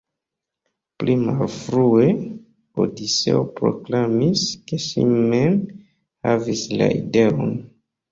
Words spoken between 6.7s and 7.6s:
la ideon.